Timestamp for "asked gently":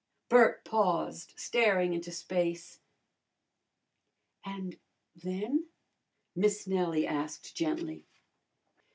7.05-8.07